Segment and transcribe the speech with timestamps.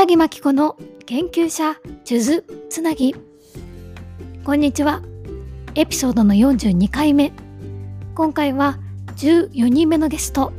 [0.00, 3.14] 荒木真紀子の研究者数珠つなぎ。
[4.44, 5.02] こんにちは。
[5.74, 7.32] エピソードの42回目。
[8.14, 8.78] 今回は
[9.16, 10.54] 14人目のゲスト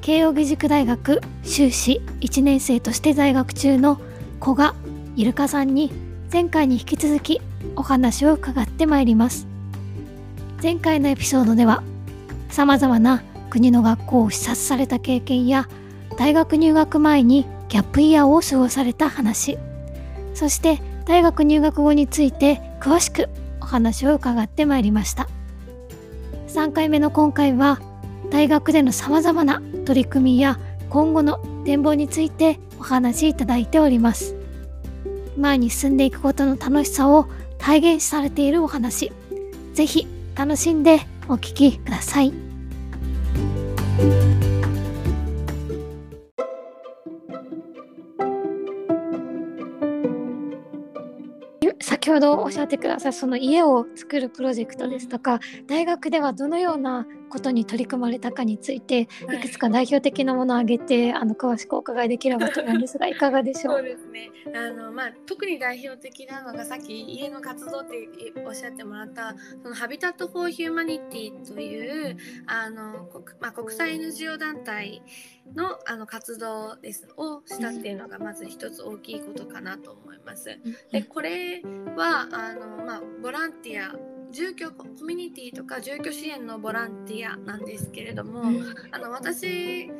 [0.00, 4.00] 慶應義塾大学修士1年生として在学中の
[4.40, 4.74] 古賀
[5.14, 5.92] イルカさんに
[6.32, 7.40] 前回に引き続き
[7.76, 9.46] お話を伺ってまいります。
[10.60, 11.84] 前回のエピソードでは
[12.48, 15.68] 様々な国の学校を視察された経験や
[16.18, 19.58] 大学入学前にギャップイヤーを過ごされた話。
[20.34, 23.28] そして大学入学後について詳しく
[23.60, 25.28] お話を伺ってまいりました。
[26.48, 27.80] 3回目の今回は
[28.30, 30.58] 大学での様々な取り組みや
[30.88, 34.36] 今後の展望についてお話しいただいております。
[35.36, 37.26] 前に進んでいくことの楽しさを
[37.58, 39.12] 体現されているお話。
[39.72, 42.43] ぜひ楽しんでお聞きください。
[52.14, 59.06] ほどおっしゃってくださいその家を作るプロジェクトですとか大学ではどのようなことに取り組まれたかについてい。
[59.42, 63.74] くつか代表的なものを挙げて、あの詳しくお伺いできればと思うんですがいかがでしょう？
[63.74, 64.30] そうですね。
[64.54, 68.08] あの、まあ、特に代表的なのがさっき家の活動って
[68.46, 73.10] おっしゃってもらったその Habitat for Humanity というあの、
[73.40, 75.02] まあ、国際 NGO 団体
[75.54, 80.56] のあの活動ですをしたっていうのがまず一つ大きいことかなと思います。
[80.92, 81.62] でこれ
[81.96, 88.42] はあの、まあ、ボランティア住居コミュニティとか住居支援のボランティアなんですけれども、
[88.90, 89.90] あの私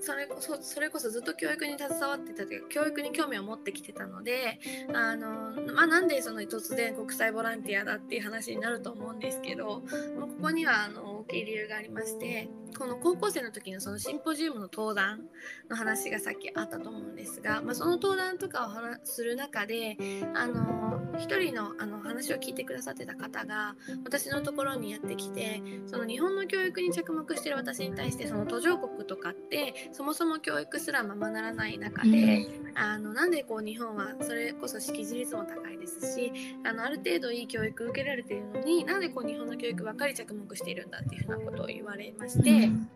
[0.00, 4.60] それこそそれこそずっと教育に携わってたというか教育に興味を持ってきてたので
[4.94, 9.82] あの、まあ、なんでその突然国際ボランティアだっていう話になると思うんですけど
[10.20, 15.20] ここにはあの大きい理由がありましてこの高校生の時のそのシンポジウムの登壇
[15.68, 19.96] の話がさっきあったと思うんですが、まあ、その登壇とかを話する中で
[20.34, 23.74] あの一人のあの話を聞いてくださってた方が
[24.04, 36.32] 私のところにやってきてその日本の教育に着目してる私に対してその途上国とかってそもそも教育すらままならない中で、うん、あのなんでこう日本はそれこそ識字率も高いですし
[36.64, 42.57] あのある程度いい教育受けられているのになんでこう日本の教育ばっかり着目しているんだっていうふうなことを言われまして。
[42.66, 42.88] うん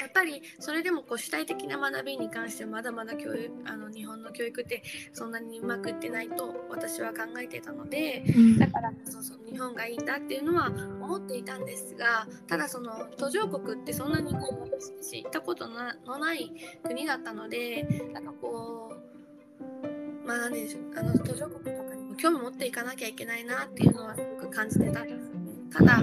[0.00, 8.24] やっぱりそれでもこう主体的な学びに関してまだまだ教育あの日本の教育ってそんなにうまくいってないと私は考えてたので、
[8.58, 14.70] だからそうそう日本がいいんだっていうのは思っていたんですがただその途上国ってそんなにこう
[15.02, 16.50] 私行ったことのない
[16.82, 18.94] 国だったのでなんかこ
[20.24, 25.50] うまあ何でしょうあの途上国とかにも興味持っていかなきゃいけないなっていうのはすごく感じてたんですよね。
[25.72, 26.02] ただ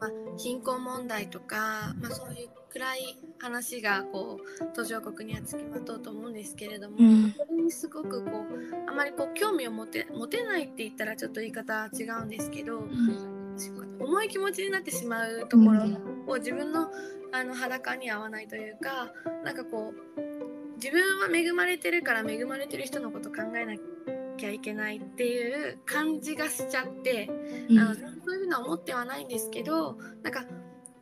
[0.00, 13.34] まあ、貧困問題とか、まあ、そういう暗い話がこう途上国にはつきまとうと思うんですけれども、うん、それにすごくこうあまりこう興味を持て持てないって言ったらちょっと言い方違うんですけど、うん、
[14.00, 15.82] 重い気持ちになってしまうところ
[16.26, 16.90] を自分の
[17.32, 19.12] あの裸に合わないというか
[19.44, 20.20] なんかこう
[20.76, 24.09] 自分は恵まれてるから恵まれてる人のこと考えなきゃ
[24.48, 27.28] いけないっていう感じがしちゃって、
[27.68, 30.44] うん、あのそういうふうな思ってはないんですけどなんか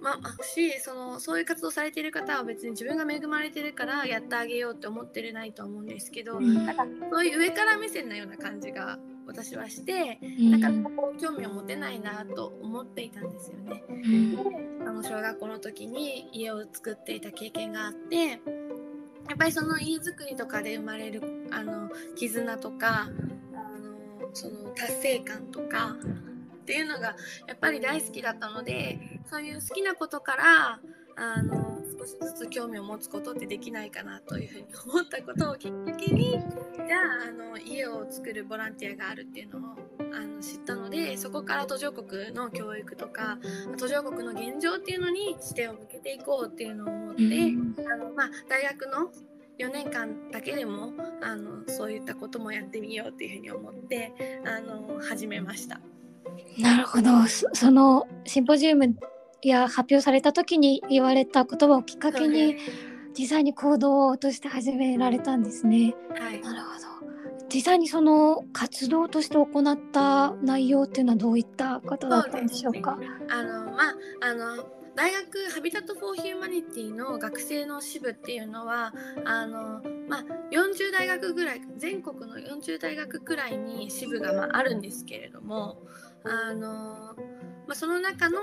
[0.01, 13.83] まあ、しそのそういう活動されている方は別に自分が恵まれてるからやってあげようって思ってるないと思うんですけど、うん、なんかそういう上から目線のような感じが私はして、うん、なんかここ興味を持てないなと思っていたんですよね。
[13.89, 13.93] う
[14.85, 18.41] ん、あの小学校の時に家を作っていた経験があって
[19.29, 25.97] やっぱりその家づくりとかで生まれるあの絆とかあのその達成感とか
[26.63, 27.17] っていうのが
[27.47, 30.81] やっぱり大好きだったのでそういう好きなことから
[31.17, 39.73] あの少しずつ興味を持つことってできないかなというふうに思ったことをきっかけにじゃああの家を作るボランティアがあるっていうのを
[40.15, 43.39] あの知ったのでそこから途上国の教育とか
[43.79, 47.23] 途上国の現状っていうのに視点を向けていこうっていうのを思って、
[47.93, 49.11] あのまあ、大学の
[49.59, 54.13] 4年間だけでもあのそういったこともやってみようっていうふうに思って
[54.45, 55.81] あの始めました。
[56.59, 58.97] なるほどそのシンポジウム
[59.43, 62.57] や発表された時に言われた言葉をきっかけに
[63.19, 65.95] 実際に行動として始められたんですね。
[66.11, 66.89] はい、なるほど
[67.53, 72.93] 実際にその活動として行った内容っていうのはどういったことだったんでしょうか？
[72.93, 78.93] うね、あのまああの大学 Habitat for Humanity の学生の支部っていうのは
[79.25, 85.85] あの、まあ、40大学ぐらい全国の40大学くらいに支部が、まあ、あるんですけれども
[86.25, 87.15] あの、
[87.69, 88.41] まあ、その中の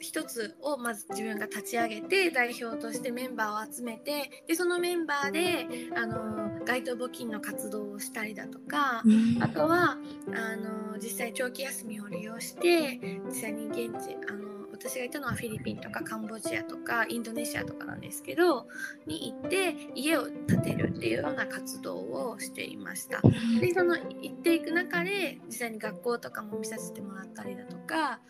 [0.00, 9.02] 一つをまず自分が立ち上げて代表としてメンバーを集めてでそのメンバーであの街頭募金の活動をしたりだとか、
[9.40, 18.66] あとはあの実際長期休みを利用して実際に現地あの私がいたのはフィリピンとかカンボジアとかインドネシアとかなんですけど
[19.06, 23.20] に行って家を建てるっていうような活動をしていました
[23.60, 28.20] でその行っていく中で実際に学校とかも見させてもらったりだとか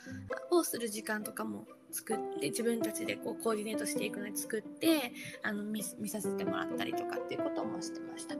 [0.50, 5.12] をする時間とかも作って自分たちでこうコーディネートしていくのに作って
[5.42, 8.34] あの見見させてもらったりとかっていうこともしてました。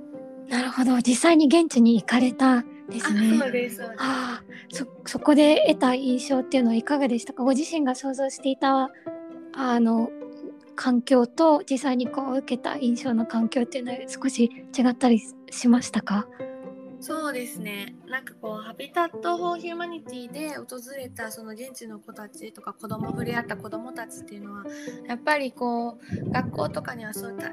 [0.49, 3.39] なるほど実際に現地に行かれたですね。
[3.39, 3.99] そうですそうです。
[3.99, 4.43] あ
[4.73, 7.43] そそこで得た印象っていうのはいかがでしたか？
[7.43, 8.91] ご自身が想像していた
[9.55, 10.11] あの
[10.77, 14.45] 環境と実際にこう受けた印象の環境っていうのは少し
[14.77, 15.21] 違ったり
[15.51, 16.27] しましたか？
[17.01, 17.95] そうですね。
[18.07, 24.65] なんかこう Habitat for Humanity で訪れたその現地の子たちとか子供触れ合った子供たちっていうのは
[25.07, 27.49] やっぱりこう学校とかにはそういった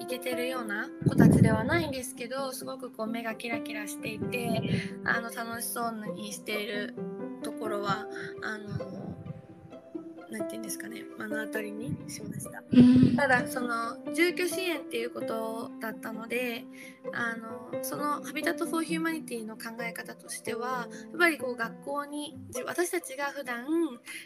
[0.00, 4.62] いけてるような子たちではないんですけどすごくこう目がキラキラしていて
[5.04, 6.94] あの楽しそうにしている
[7.42, 8.06] ところは
[8.42, 8.95] あの
[10.36, 16.64] なんて言うんですかね目の当たりにしました、うん、ただその住居支援っていうことだったので
[17.12, 22.36] あのその Habitat for Humanity の考え方としてはやっぱりこう学校に
[22.66, 23.64] 私たちが普段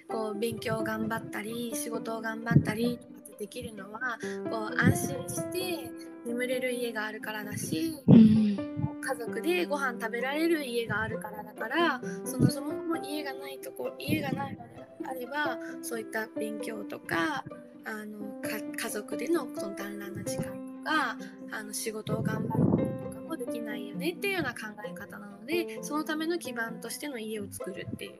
[0.08, 4.18] こう勉強を頑張ったり仕事を頑張ったりとかできるのは
[4.50, 5.90] こう安心して
[6.26, 8.69] 眠れる家があるからだし、うん、
[9.00, 17.44] 家族でご飯食べられる家があるからだからそのそもそも家がないとこ家がないのであればそういった勉強とか
[17.84, 18.40] あの
[18.76, 21.16] 家族でのその団らんな時間とか
[21.50, 28.16] あの仕事を頑張ることとかもできないよねっていうような考え方なのでそのための基盤としての家を作るっていうよ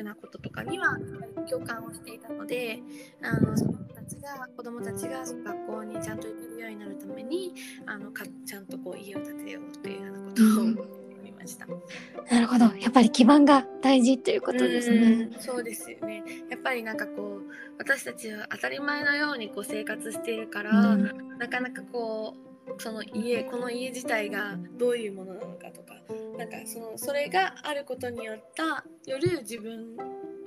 [0.00, 0.98] うなこととかには
[1.48, 2.80] 共感をしていたので
[3.22, 7.54] あのそのちが子どもたちが学校にちゃんと行けるようになるために
[7.86, 10.96] あのかちゃんとこう家を建てようというようなことを
[11.36, 11.66] ました。
[12.34, 15.30] なるほど、やっぱり基盤が大事ということですね。
[15.38, 16.24] うそうですよね。
[16.50, 17.42] やっぱりなんかこう
[17.78, 22.34] 私たちは当たり前のようにこう生活しているから、うん、なかなかこ
[22.76, 25.94] うその家この家自体がどういうものなのかとか、
[26.36, 29.96] なんかそのそれがあることによったよる自分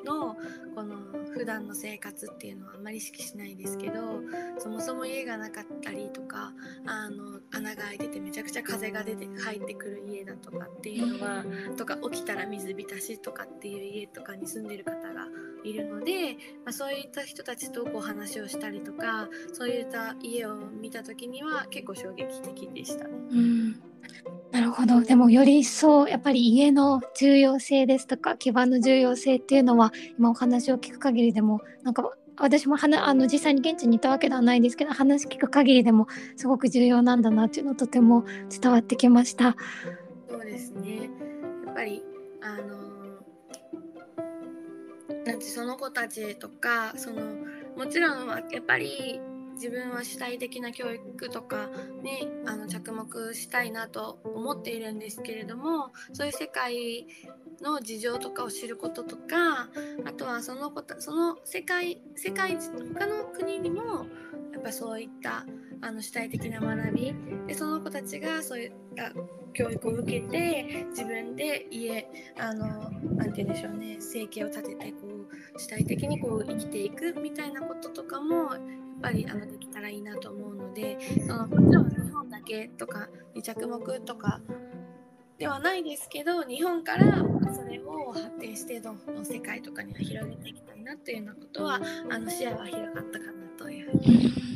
[0.09, 0.35] の
[0.75, 0.95] この
[1.33, 4.21] 普段の生活っていうのはあんまり意識しないですけど
[4.57, 6.51] そもそも家がなかったりとか
[6.85, 11.45] あの穴が開いててめちゃくちゃ風が出て入ってくる家だとかっていうのは
[11.77, 15.27] とか起きたら水浸しとかっていう家とかに住んでる方が
[15.63, 23.11] いるので、まあ、そういった人たちとこう話をしたりとかそういった家を見た時には結構衝撃的でしたね。
[23.31, 23.88] うん
[24.51, 39.55] なるほどでもより一層やっぱり家の重要性ですとか基盤の重要性っていうのは今お話を聞く限りでもなんか私もはなあの実際に現地にいたわけではないですけど話聞く限りでもすごく重要なんだなっていうのとても伝わってきました。
[40.29, 41.09] そうですね
[41.65, 42.03] やっぱり
[42.41, 42.79] あの
[45.25, 47.21] なんてその子たちとかその
[47.77, 49.19] もちろんやっぱり
[49.59, 51.69] 自分は主体的な教育とか
[52.01, 57.05] にあの着目したいなと思っているんですけれどもそういう世界
[57.61, 59.69] の事情とかを知ることとか
[60.05, 62.57] あとはそのこその世界世界
[62.93, 64.05] 他の国にも
[64.53, 65.45] やっぱそういった
[65.81, 67.13] あの主体的な学び
[67.47, 69.11] でその子たちがそういった
[69.53, 72.07] 教育を受けて自分で家
[72.39, 75.08] あのなて言うんでしょうね生計を立ててこう
[75.59, 78.61] 主体的にこう生きていくみたいなこととかもやっ
[79.01, 80.97] ぱりあのできたらいいなと思うので
[81.27, 84.39] そのもちろん日本だけとかに着目とか
[85.37, 87.17] ではないですけど日本から
[87.53, 94.48] それを発展してどんどん世界とかには広げていきたいなというようなことはあの視野は広がったかなというふうに思います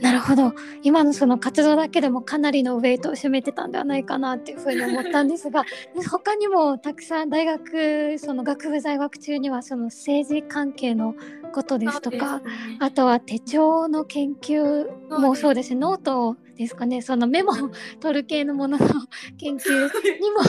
[0.00, 0.54] なるほど。
[0.82, 5.64] 今のその活動だけでもかなりのウェイトを占めてたんではないかなっていうふうに思ったんですが
[6.10, 11.14] 他にもたくさん大学その学部在学中にはその政治関係の
[11.52, 12.44] ことですとか、ね、
[12.78, 17.00] あとは手帳の研究もそうですしノートですかね。
[17.00, 17.54] そのメモを
[18.00, 18.86] 取る系のものの
[19.38, 19.90] 研究
[20.20, 20.40] にも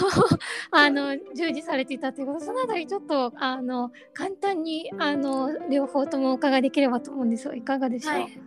[0.72, 2.42] あの従事されていたということ。
[2.42, 8.38] そのあたりちょっとあの簡単にあの両方ともお伺いできればと思うんですがいかがでしょう、はい、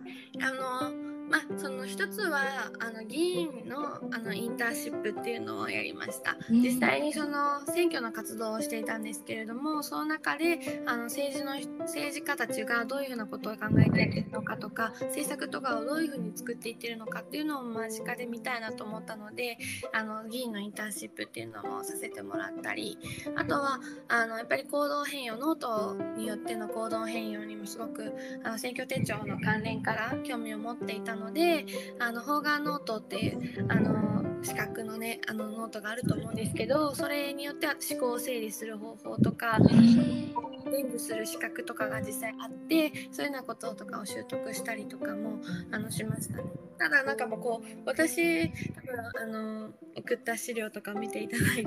[0.41, 2.39] あのまあ、その一つは
[2.79, 19.57] あの議員のあのインターンシップっていうのをやりました、うん、実際にその選挙の活動をしていたんですけれどもその中であの政治の政治家たちがどういうふうなことを考えているのかとか政策とかをどういうふうに作っていってるのかっていうのを間近で見たいなと思ったので
[19.93, 22.97] あの議員のインターンシップっていうのもさせてもらったり
[23.35, 28.13] あとはあのやっぱり行動変容ノートによっての行動変容にもすごく
[28.43, 31.65] あの選挙手帳の関連から興味を持っていたので
[31.99, 39.57] あの方眼ノートっていうあの資格のねあのノートがあると思うんですけどそれによっては思考を整理する方法とか
[40.71, 45.39] 伝授する資格とかが実際あってそういうようなこととかを習得したりとかも
[45.71, 46.43] あのしましたね。
[46.77, 51.65] ただなんかもうこう私多分あの送った資料とか見ていただいて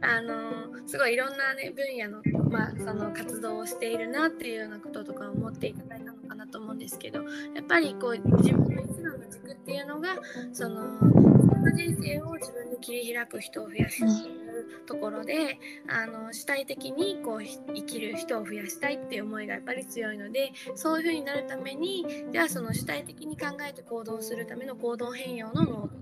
[0.00, 7.22] あのすごいいろんな、ね、分野の,、まあ、その活動をしているなっていうようなこととかを思っていただいたのなと思うんですけど
[7.54, 10.16] やっぱりこう自分の一番の軸っていうのが
[10.52, 25.95] その自分の人生を自分で切り開く人を増やすっていうところであの主体的にこう生きる人を増やしたいっていう思いがやっぱり強いのでそういうふうになるためにじゃあその主体的に考えて行動するための行動変容のノート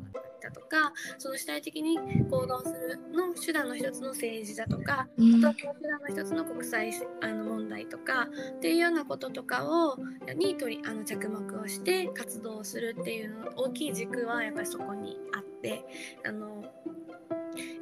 [0.45, 9.97] だとかその主体的に行動するの手段の一つの政治だとか、うん、あとは手段の一つの国際あの問題とかっていうようなこととかを
[10.37, 15.85] に取りあの着目をして活動をするっていうの大きい軸はやっぱりそこにあって
[16.27, 16.65] あの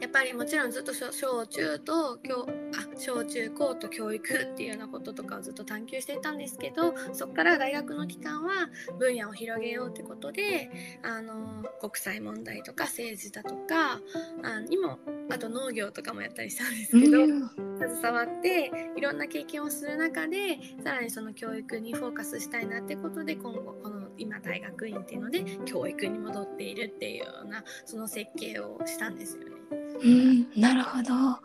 [0.00, 10.70] やっぱりもちろんずっと小中と教あ小中高と教育っていうようなこととかをずっと探求していたんですけどそこから大学の期間は分野を広げようってことで
[11.02, 14.00] あの国際問題とか政治だとか
[14.44, 14.98] あにも
[15.30, 29.81] あと農業とかもやったりしたんですけど、うん、携わっていろんな経験をする中でさらにその教育にフォーカスしたいなってことで今後この今大学院っていうので教育に戻っているっていうようなその設計をしたんですよね。
[30.00, 31.14] うん、なるほど。
[31.14, 31.40] あ、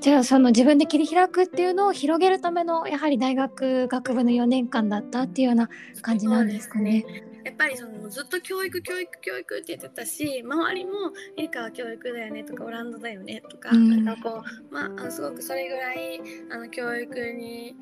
[0.00, 5.68] じゃあその自分で切り開くっていうのを広げるためのやはり大学学部の4年間だったっていうような
[6.02, 7.04] 感じなんですかね。
[7.44, 17.76] やっぱりそのずっと教育教育教育って言ってたし周りも「エリカは教育だよね」とか「オランダだよね」とか,、なんかこうまああのすごくそれぐらいあの教育に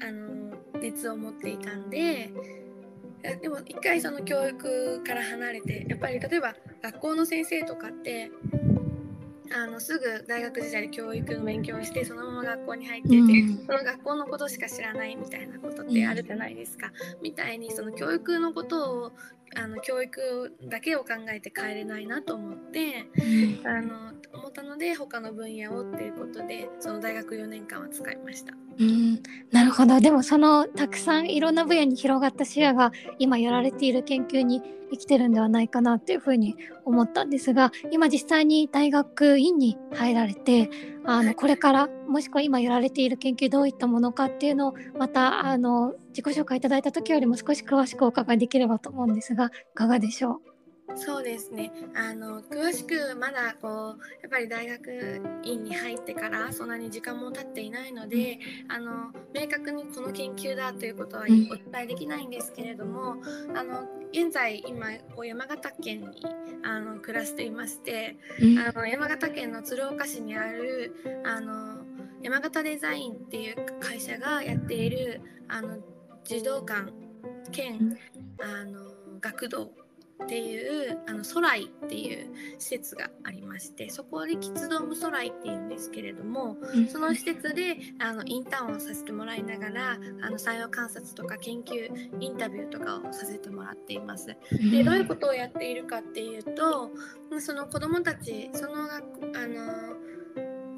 [0.00, 2.30] あの熱を持っていたんで。
[3.40, 8.32] でも一回その教育から離れてやっぱり例えば学校の先生とかって
[9.54, 19.12] あのすぐ大学時代で教育の勉強をしてそのまま学校に入ってて、うん、その学校のことしか知らないみたいなことってあるじゃないですか、うん、みたいにその教育のことを
[19.54, 23.06] あの教育だけを考えて帰れないなと思って、
[23.62, 28.54] うん、あの思ったので他の分野をっていうことでその大学4年間は使いました。
[28.78, 30.00] うん、なるほど。
[30.00, 40.70] でもそのたくさんいろんな分野に広がった視野が今やられている研究に生きてるんではないかなっていうふうに思ったんですが今実際に大学院に入られて
[41.04, 50.51] あのこれからもしくは今やられている研究どういったものかっていうのをまたあの自己紹介いただいた時よりも少し詳しくお伺いできればと思うんですがいかがでしょう？
[50.96, 51.72] そうですね。
[51.94, 53.72] あの詳しくまだこう
[54.22, 61.48] やっぱり大学院に入ってからそんなに時間も経っていないので、うん、あの明確にこの研究だということはお伝
[61.84, 63.16] えできないんですけれども、
[63.48, 63.82] うん、あの
[64.12, 66.26] 現在今こう山形県に
[66.62, 70.94] あの暮らしていまして、うん、あの山形県の鶴岡市にある
[71.24, 71.82] あの
[72.22, 75.78] 山形デザインっていう会社がやっているあの
[76.24, 76.92] 児童館
[77.50, 77.98] 兼
[78.40, 79.72] あの学童
[80.22, 86.56] っていうあのソライっていう施設がありましてそこでキッズドームソライっていうんですけれども
[86.90, 89.92] その施設であのインターンをさせてもらいながら
[90.22, 91.90] あの採用観察とか研究
[92.20, 94.26] インタビューとかをさせてもらっています。
[94.26, 96.90] でどういうことをやっているかっていうと
[97.40, 99.96] その子どもたちそのあの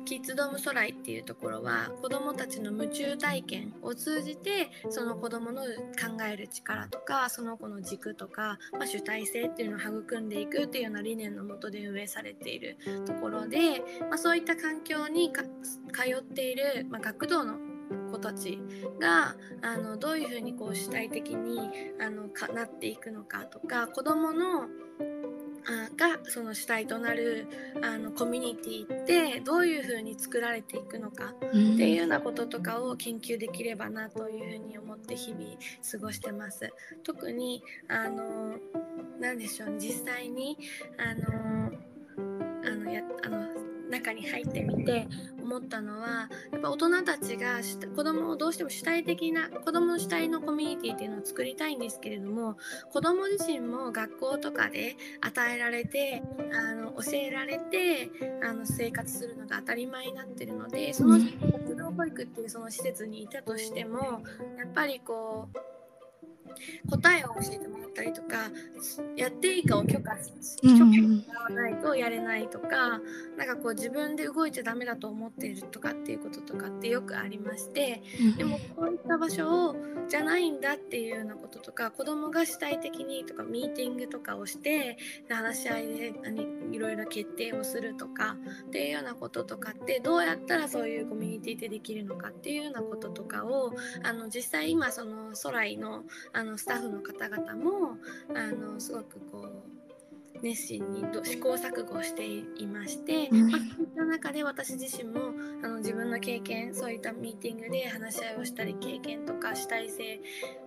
[0.05, 5.69] キッズドームソライっていうところは子どもたちの夢中体験を通じてその子どもの考
[6.31, 15.43] える力とかその子の軸とか、まあ、主体性っていうのを育んでいくっていうような理念のもとで運営されているところで、まあ、そういった環境に通
[16.03, 17.55] っている、まあ、学童の
[18.11, 18.59] 子たち
[19.01, 21.61] があのどういうふうにこう主体的に
[22.01, 24.69] あのかなっていくのかとか子どもの
[25.97, 27.47] がその主体となる
[27.83, 35.45] あのコミュニティってどういうふうに作られていくのかっていうようなこととかを研究できればなというふうに思って日々
[35.91, 36.73] 過ごしてます。
[37.03, 38.57] 特にあの
[39.21, 40.59] 何でしょう、ね、実際に
[40.99, 41.73] あの
[42.67, 43.54] あのやあの
[43.95, 45.07] 中に入ってみて
[45.43, 47.61] 思ったのはやっぱ大人たちが
[47.95, 52.57] 子供をどうしても主体的な子供の主体のコミュニティっていうのを作りたいんですけれども
[52.93, 56.23] 子供自身も学校とかで与えられて
[56.53, 58.11] あの教えられて
[58.43, 64.23] あの生活するのが当たり前になってるのでその学童保育っていうその施設にいたとしても
[64.59, 65.74] やっぱりこう
[66.91, 68.51] 答えを教えてもらったりとか
[69.17, 73.01] やっていいかを許可許可もらわないとやれないとか、
[73.37, 78.03] なんかこう自分で動いちゃダメだと思っているとかっていうこととかってよくありまして、
[78.37, 79.77] でもこういった場所を
[80.09, 84.99] じゃないんだっていうようなこととか子供が主体的にとかミーティングとかをして
[85.29, 86.13] 話し合いで
[86.73, 88.37] いろいろ決定をするとか
[88.67, 93.73] っていうようなこととかってどうやったらそういうコミュニティでできるのかっていうようなこととかを
[94.03, 97.97] あの実際今その空イのあのスタッフの方々も
[98.35, 99.75] あのすごくこう
[100.43, 105.31] 熱心に試行錯誤していまして、うん、まあ、そういった中で私自身も
[105.63, 110.21] あの自分の経験そういったミーティングで話し合いをしたり経験とか主体性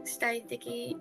[0.07, 0.97] 主体的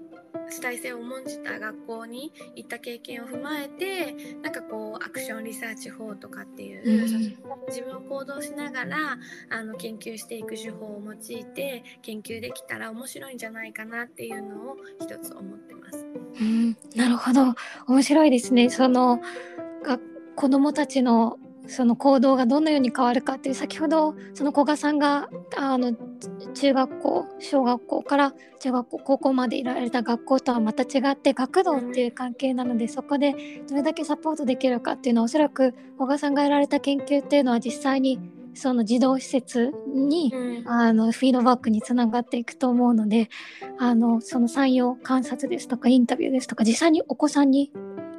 [0.51, 9.19] 主体性を重んじた学校に行った経験を踏まえてなんかこうアクションリサーチ法とかっていう、うん、自分を行動しながら
[9.51, 16.07] あの研究していく手法を用いて研究できたら面白いんじゃないかなっていうのを一つ思ってます。
[16.41, 17.55] うん、なるほど。
[17.89, 18.71] 面白いですね。
[18.71, 19.21] その
[19.83, 19.99] が
[20.35, 25.93] 子どもたちのその行動がどのように変わるかっていう先ほどその古賀さんがあの
[26.57, 33.35] 中学校小学校から中学校高校までいられた学校とはまた違って学童っていう関係なのでそこで
[33.69, 38.19] どれだけサポートできるかっていうのはおそらく古賀さんがやられた研究っていうのは実際に
[38.55, 43.29] その児童施設に、うん、あのフィードバックにつながっていくと思うので
[43.79, 47.71] あのその産業観察ですとかインタビューですとか実際にお子さんに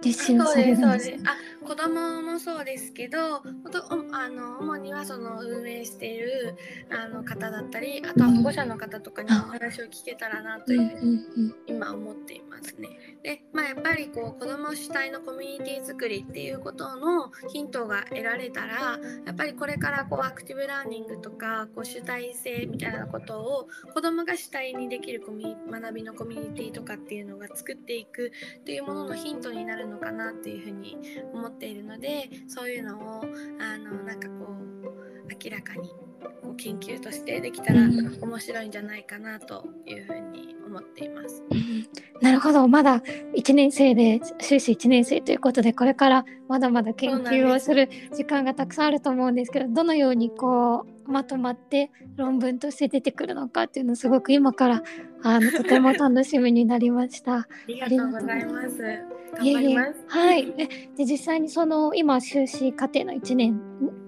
[0.05, 1.11] 実習されるんです。
[1.23, 4.76] か子供もそうですけどあの主
[5.07, 6.55] その運営している
[6.91, 12.89] あの方だったりあとは保護者の方とかにお話を聞けたらなというふうに今思っていますね。
[13.23, 30.97] でまあやっぱりこう子供主体のコミュニティ作りっていうことのヒントが得られたらやっぱりこれからこうアクティブラーニングとかこう主体性みたいなことを子供が主体にできるコミ学びのコミュニティとかっていうのが作っていくっていうもののヒントになるのかなっていうふうに
[31.33, 33.23] 思っているのでそういうのを
[33.59, 34.66] あのなんかこう
[35.43, 35.89] 明らかに
[36.41, 37.81] こう研究としてできたら
[38.21, 41.43] 面白いんじゃないかなというふうに思っています。
[41.49, 41.87] うん、
[42.21, 43.01] なるほどまだ
[43.35, 54.83] 1年生で修士1年生ということでこれからまだまだ研究をする時間がたくさんあると思うんですけどどのようにこうまとまって論文として出てくるのかっていうのすごく今から
[55.23, 57.33] あの とても楽しみになりました。
[57.33, 58.77] ありがとうございます。
[59.33, 60.05] 頑張ります。
[60.07, 60.53] はい。
[60.53, 63.61] で実際にその今修士課程の1年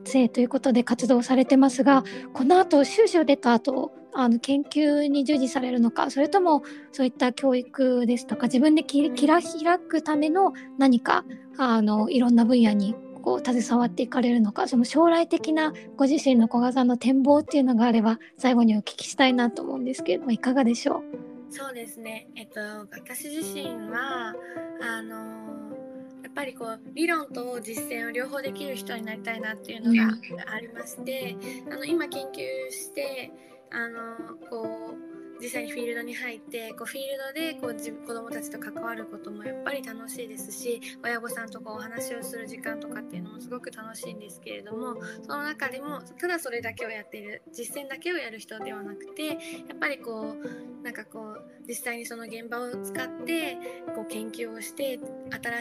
[0.09, 9.43] 生ということで活動されてますが、この後修士を出た後あの研究に従事されるのかそれともそういった教育ですとか自分で切り開
[9.79, 11.25] くための何か
[11.57, 21.03] あのいろんな分野にこう携わっていかれるのかその将来的なご自身の古賀さんの展望っていうのがあれば最後にお聞きしたいなと思うんですけれどもいかがでしょ
[21.51, 21.53] う？
[21.53, 22.27] そうですね。
[22.35, 22.59] えっと
[22.91, 24.33] 私自身は
[24.81, 25.77] あの
[26.23, 30.13] やっぱりこう理論と実践を両方できる人になりたいなっていうのが
[30.53, 31.35] ありまして、
[31.71, 33.31] あの今研究して
[33.71, 49.35] あのこう実際にフィールドに入ってこうフィールドでこう自子どもたちと関わることもやっぱり楽しいですし親御さんとかお話をする時間とかっていうのもすごく楽しいんですけれどもその中でもただそれだけをやっている実践だけをやる人ではなくてや
[49.73, 53.57] っぱりこうなんかこう実際にその現場を使って
[53.95, 54.99] こう研究をして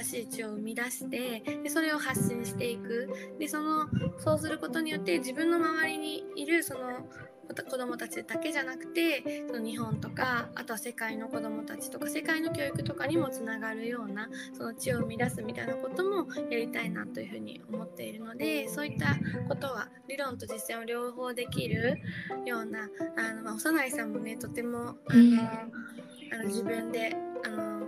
[0.03, 3.09] 新しい知を生み出してでそれを発信していく。
[3.38, 3.88] でその
[4.19, 7.07] そうすることによって自分の周りにいるその
[7.54, 19.16] 子どもたちだけじゃなくてその日本とかあとは世界の子どもたちとか世界の教育とかにもつながるようなその知を生み出すみたいなこともやりたいなというふうに思っているのでそういった
[19.48, 21.98] ことは理論と実践を両方できる
[22.44, 25.42] ようなあの、まあ、幼いさんもねとてもあの、
[26.32, 27.87] あの自分であの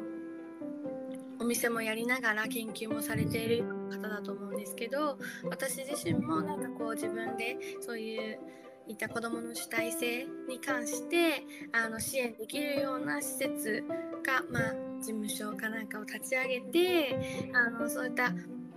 [1.40, 5.18] お店もやりながら研究もされている方だと思うんですけど
[5.48, 8.38] 私自身もなんかこう自分でそういう
[8.86, 13.84] いた子どもの主体性に関してあの支援できるような施設
[14.24, 18.32] か、まあ、事務所かなんかを立ち上げてあのそういった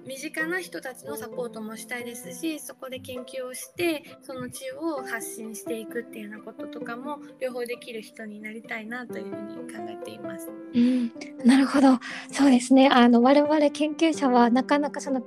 [0.05, 10.49] 身近な人たちのサポートもしたいですしそこで研究をしてその知を発信していくっていうようなこととかも両方できる人になりたいなというふうに考えています。
[10.73, 11.11] うん、
[11.45, 11.99] なるほど。
[12.31, 12.89] そうですね。
[12.89, 15.23] あの我々研究者はなかなかその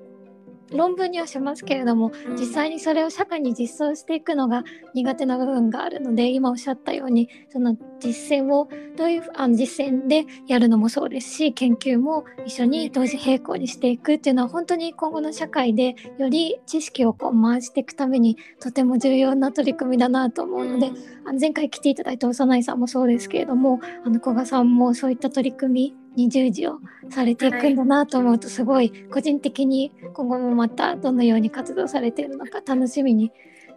[0.73, 2.37] 論文にはしますけれども、うん。
[2.37, 20.91] 実際にそれを社会に実装していくのが苦手な部分があるので今おっしゃったようにその実践をどういうあの実践でやるのもそうですし研究も一緒に同時並行にしていくっていうのは本当に今後の社会でより知識をこう回していくためにとても重要な取り組みだなと思うので、
[21.27, 26.79] あの前回来ていただいた幼いさんもそうですけれどもあの古賀さんもそういった取り組みに従事を
[27.11, 33.31] されていくんだなと思うとすごい個人的に今後もまたどのように活動されているのか楽しみに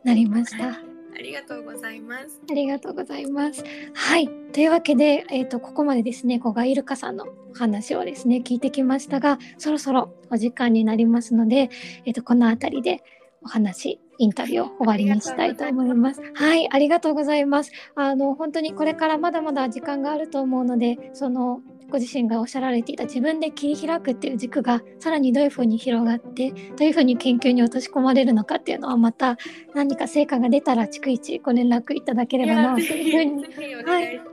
[0.03, 0.89] なりました。
[1.19, 2.39] ありがとうございます。
[2.49, 3.63] ありがとうございます。
[3.93, 4.29] はい。
[4.53, 11.69] というわけで、えー、とここまでですね、古賀イルカさんのお話をですね、聞いてきましたが、そろそろお時間になりますので、
[12.05, 13.03] えー、とこの辺りで
[13.41, 16.21] お話、インタビューを終わりにしたいと思います。
[16.35, 17.71] はい、ありがとうございます。
[17.95, 29.37] あの本当にこれからまだまだ時間があると思うので、そのご自身がおっしゃられていた自分で切り開くっていう軸がさらにどういうふうに広がってどういうふうに研究に落とし込まれるのかっていうのはまた
[29.73, 33.51] 何か成果が出たら逐一ご連絡いただければなというふうにいし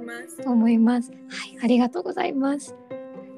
[0.04, 0.48] ます。
[0.48, 1.10] 思います。
[1.10, 1.18] はい、
[1.62, 2.76] ありがとうございます。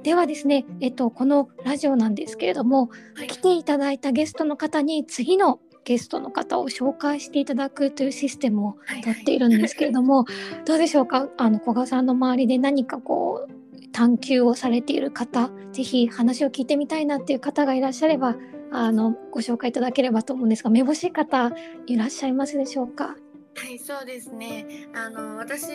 [0.02, 10.24] ではですね、えっとこのラジオなんですけれども、はい来ていただいたゲストの方に次のゲストの方を紹介していただくというシステムをはいとっているんですけれども、
[10.66, 11.28] どうでしょうか？
[11.36, 13.52] あの古賀さんの周りで何かこう
[13.92, 18.36] 探求をされている方ぜひ話を聞いてみたいなっていう方がいらっしゃれば
[18.70, 21.52] あのご紹介いただければと思うんですがめぼしい方
[21.86, 23.16] いらっしゃいますでしょうか？
[23.54, 24.88] はい、そうですね。
[24.94, 25.66] あの私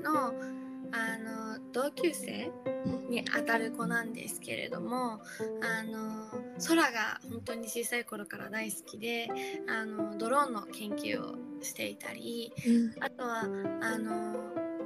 [0.00, 0.34] の
[0.92, 2.50] あの同級生
[3.08, 5.20] にあたる子なんですけれども、
[5.62, 6.26] あの
[6.66, 9.28] 空が本当に小さい頃から大好きで、
[9.68, 12.52] あのドローンの研究をしていたり、
[12.98, 13.42] あとは
[13.80, 14.34] あの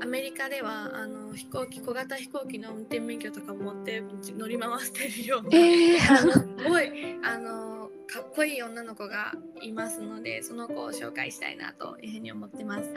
[0.01, 4.03] アメリカではあの飛行機小型飛行機の運転免許とかも持って
[4.37, 5.99] 乗り回してるような、えー
[6.63, 6.91] すごい
[7.23, 12.93] あのかっこいい女の子がいますのでその子を紹介したいなというふうに思ってます。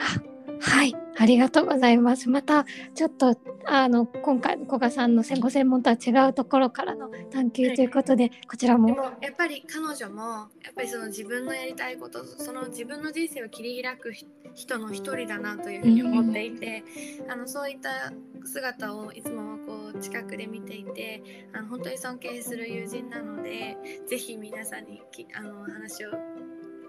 [0.60, 2.30] はい、ありがとうございます。
[2.30, 10.22] またちょっとあの今回の古賀さんのご専門とは違うところからの探求ということで、こちらでももやっぱり彼女も
[10.64, 16.84] やっぱりその自分のやりたいことその自分の人生を切り開くひ人の一人だなというふうに思っていて、
[17.30, 18.14] あのそういった
[18.46, 21.22] 姿をいつもこう近くで見ていて
[21.54, 26.12] あの本当に尊敬する友人なのでぜひ皆さんにきあの話を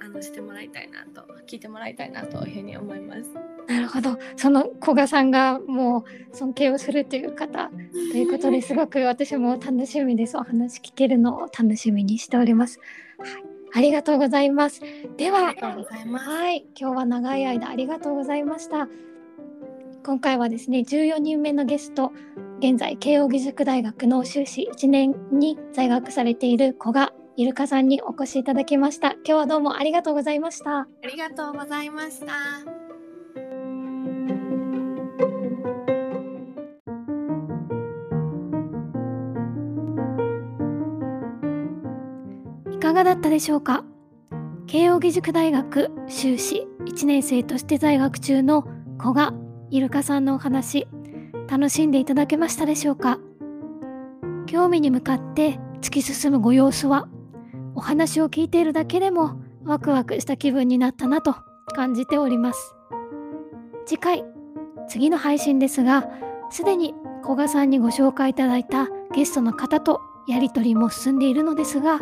[0.01, 3.35] あのしてもらいたいなと聞いてもらいたいなというふうに思います。
[3.67, 7.71] なるほどその古賀さんがもう尊敬をするという方
[8.13, 12.81] ということですごく私も楽しみですお話聞けるのを楽しみにしております。
[13.19, 14.81] はい、ありがとうございます。
[15.17, 15.55] では。
[15.55, 18.89] はい、今日は長い間ありがとうございました。
[20.05, 22.13] 今回はですね、14人目のゲスト、
[22.61, 29.13] 現在慶應義塾大学の修士1年に在学されている古賀イルカさんにお越しいただきました。
[29.13, 30.81] 今日はどうもありがとうございました。
[30.81, 32.27] ありがとうございました。
[42.73, 43.85] いかがだったでしょうか？
[44.67, 48.67] 慶應義塾大学修士1年生として在学中の
[48.99, 49.33] 古賀
[49.71, 50.89] イルカさんのお話
[51.49, 53.21] 楽しんでいただけましたでしょうか？
[54.47, 57.07] 興味に向かって突き進むご様子は
[57.79, 61.37] お話を聞いているだけでもワクワクした気分になったなと
[61.77, 62.75] 感じております。
[63.87, 64.25] 次回
[64.89, 66.09] 次の配信ですが
[66.51, 72.01] すでに古賀さんにご紹介いただいたゲストの方とやり取りも進んでいるのですが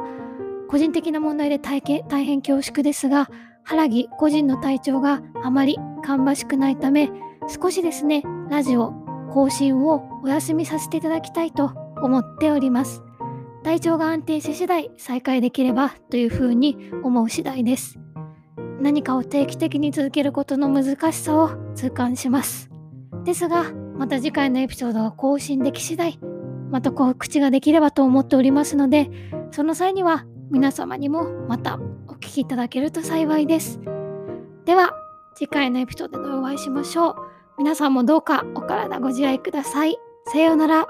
[0.71, 3.29] 個人的な問題で大変大変恐縮ですが
[3.63, 7.11] 原木個人の体調があまり芳しくないため
[7.49, 8.93] 少しですねラジオ
[9.31, 11.67] 更新をお休みさせていただきたいと
[12.01, 13.03] 思っております。
[13.67, 17.99] 体調が安定し次第再開できればというふうに思う次第です
[18.81, 22.71] 何かを定期的に続けることの難しさを痛感します
[23.25, 26.21] ですがまた次回のエピソードが更新でき次第
[26.71, 29.11] また告知ができればと思っておりますので
[29.51, 33.81] その際には皆様にもまたお聞きいただけると幸いです。
[34.65, 34.95] では
[35.35, 37.17] 次回のエピソードでお会いしましょう。
[37.59, 39.97] 皆さんもどうかお体ご自愛ください。
[40.27, 40.87] さようなら。